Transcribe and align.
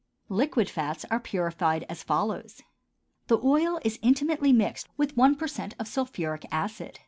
Liquid 0.29 0.67
fats 0.67 1.05
are 1.11 1.19
purified 1.19 1.85
as 1.87 2.01
follows: 2.01 2.59
The 3.27 3.37
oil 3.43 3.79
is 3.85 3.99
intimately 4.01 4.51
mixed 4.51 4.89
with 4.97 5.15
one 5.15 5.35
per 5.35 5.47
cent 5.47 5.75
of 5.77 5.87
sulphuric 5.87 6.43
acid. 6.51 6.99